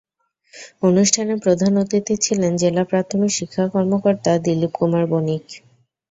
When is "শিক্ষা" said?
3.37-3.65